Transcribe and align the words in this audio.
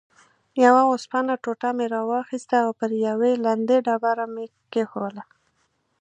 یوه 0.63 0.81
اوسپنه 0.91 1.33
ټوټه 1.43 1.69
مې 1.77 1.85
راواخیسته 1.95 2.55
او 2.65 2.71
پر 2.79 2.91
یوې 3.07 3.31
لندې 3.45 3.77
ډبره 3.85 4.25
مې 4.33 4.45
کېښووله. 4.71 5.23